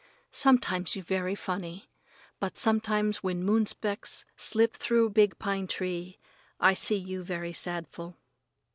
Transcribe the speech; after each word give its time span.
Sometimes 0.31 0.95
you 0.95 1.03
very 1.03 1.35
funny, 1.35 1.91
but 2.39 2.57
sometimes 2.57 3.17
when 3.17 3.43
moon 3.43 3.67
specks 3.67 4.25
slip 4.35 4.75
through 4.75 5.11
big 5.11 5.37
pine 5.37 5.67
tree, 5.67 6.17
I 6.59 6.73
see 6.73 6.97
you 6.97 7.23
very 7.23 7.53
sadful. 7.53 8.17